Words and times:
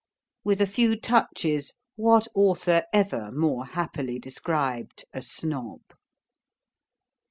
With 0.43 0.59
a 0.61 0.65
few 0.65 0.95
touches, 0.99 1.75
what 1.95 2.27
author 2.33 2.85
ever 2.91 3.31
more 3.31 3.67
happily 3.67 4.17
described 4.17 5.05
A 5.13 5.21
Snob? 5.21 5.81